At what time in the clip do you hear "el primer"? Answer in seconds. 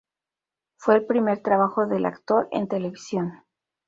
0.95-1.43